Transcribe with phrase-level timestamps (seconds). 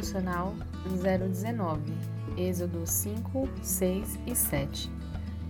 [0.00, 0.54] Devocional
[1.02, 1.92] 019,
[2.34, 4.90] Êxodo 5, 6 e 7.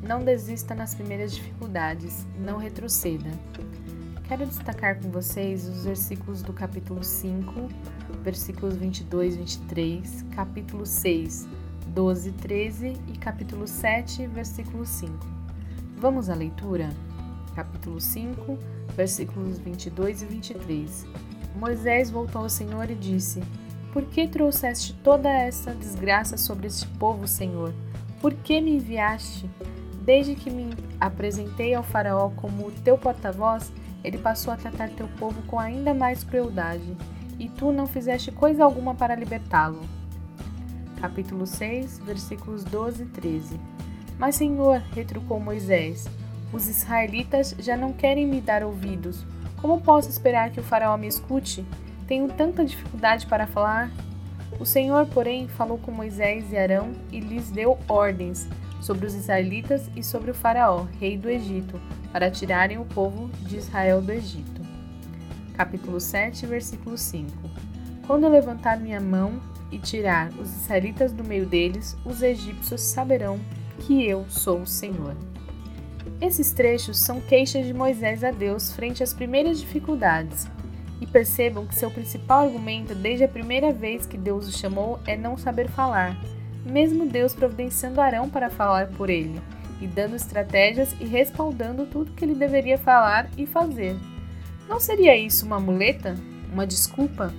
[0.02, 3.30] Não desista nas primeiras dificuldades, não retroceda.
[4.26, 7.68] Quero destacar com vocês os versículos do capítulo 5,
[8.24, 11.48] versículos 22 e 23, capítulo 6,
[11.87, 15.14] 12, 13 e capítulo 7, versículo 5.
[15.96, 16.88] Vamos à leitura?
[17.54, 18.59] Capítulo 5,
[18.96, 21.06] versículos 22 e 23.
[21.54, 23.40] Moisés voltou ao Senhor e disse:
[23.93, 27.74] Por que trouxeste toda essa desgraça sobre este povo, Senhor?
[28.21, 29.51] Por que me enviaste?
[30.02, 35.43] Desde que me apresentei ao Faraó como teu porta-voz, ele passou a tratar teu povo
[35.43, 36.96] com ainda mais crueldade,
[37.38, 39.80] e tu não fizeste coisa alguma para libertá-lo
[41.01, 43.61] capítulo 6, versículos 12 e 13.
[44.18, 46.07] Mas, Senhor, retrucou Moisés,
[46.52, 49.24] os israelitas já não querem me dar ouvidos.
[49.61, 51.65] Como posso esperar que o faraó me escute?
[52.10, 53.88] Tenho tanta dificuldade para falar.
[54.58, 58.48] O Senhor, porém, falou com Moisés e Arão e lhes deu ordens
[58.80, 61.80] sobre os israelitas e sobre o faraó, rei do Egito,
[62.12, 64.60] para tirarem o povo de Israel do Egito.
[65.54, 67.31] Capítulo 7, versículo 5.
[68.08, 73.38] Quando eu levantar minha mão e tirar os israelitas do meio deles, os egípcios saberão
[73.86, 75.14] que eu sou o Senhor.
[76.20, 80.48] Esses trechos são queixas de Moisés a Deus frente às primeiras dificuldades.
[81.00, 85.16] E percebam que seu principal argumento desde a primeira vez que Deus o chamou é
[85.16, 86.16] não saber falar,
[86.65, 89.41] mesmo Deus providenciando Arão para falar por ele,
[89.81, 93.97] e dando estratégias e respaldando tudo que ele deveria falar e fazer.
[94.69, 96.15] Não seria isso uma muleta?
[96.53, 97.32] Uma desculpa?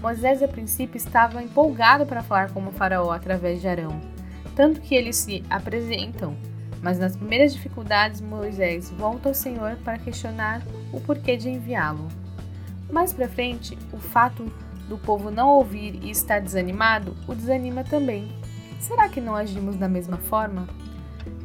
[0.00, 4.00] Moisés, a princípio, estava empolgado para falar com o faraó através de Arão,
[4.56, 6.34] tanto que eles se apresentam.
[6.82, 12.08] Mas nas primeiras dificuldades, Moisés volta ao Senhor para questionar o porquê de enviá-lo.
[12.90, 14.50] Mais para frente, o fato
[14.88, 18.30] do povo não ouvir e estar desanimado o desanima também.
[18.80, 20.68] Será que não agimos da mesma forma?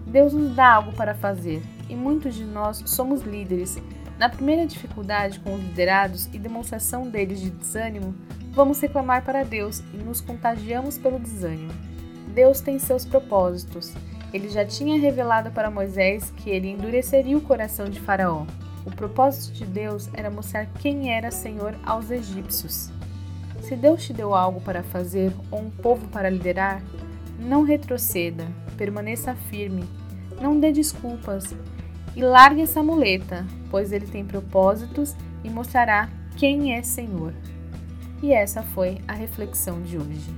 [0.07, 3.77] Deus nos dá algo para fazer e muitos de nós somos líderes.
[4.17, 8.15] Na primeira dificuldade com os liderados e demonstração deles de desânimo,
[8.51, 11.73] vamos reclamar para Deus e nos contagiamos pelo desânimo.
[12.33, 13.93] Deus tem seus propósitos.
[14.33, 18.45] Ele já tinha revelado para Moisés que ele endureceria o coração de Faraó.
[18.85, 22.91] O propósito de Deus era mostrar quem era Senhor aos egípcios.
[23.61, 26.83] Se Deus te deu algo para fazer ou um povo para liderar,
[27.39, 28.45] não retroceda,
[28.77, 29.83] permaneça firme,
[30.39, 31.55] não dê desculpas
[32.15, 37.33] e largue essa muleta, pois ele tem propósitos e mostrará quem é Senhor.
[38.21, 40.33] E essa foi a reflexão de hoje.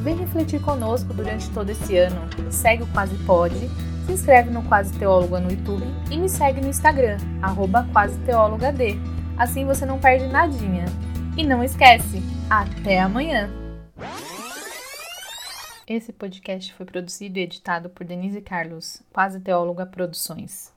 [0.00, 2.20] Vem refletir conosco durante todo esse ano.
[2.50, 3.68] Segue o Quase Pode,
[4.06, 8.16] se inscreve no Quase Teóloga no YouTube e me segue no Instagram, arroba Quase.
[9.36, 10.84] Assim você não perde nadinha.
[11.36, 13.50] E não esquece, até amanhã!
[15.86, 20.75] Esse podcast foi produzido e editado por Denise Carlos, Quase Teóloga Produções.